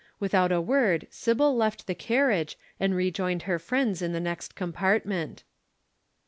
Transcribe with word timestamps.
Without 0.19 0.51
a 0.51 0.59
word 0.59 1.05
Sybil 1.11 1.55
left 1.55 1.85
the 1.85 1.93
carriage 1.93 2.57
and 2.79 2.95
rejoined 2.95 3.43
her 3.43 3.59
friends 3.59 4.01
in 4.01 4.13
the 4.13 4.19
next 4.19 4.55
compartment." 4.55 5.43